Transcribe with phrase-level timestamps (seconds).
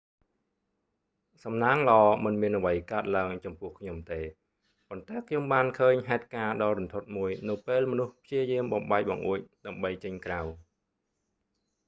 [1.43, 4.21] សំណាងល្អ មិនមានអ្វីកើតឡើងចំពោះខ្ញុំទេ
[4.89, 10.39] ប៉ុន្តែខ្ញុំបានឃើញហេតុការណ៍ដ៏រន្ធត់មួយនៅពេលមនុស្សព្យាយាមបំបែកបង្អួច ដើម្បីចេញក្រៅ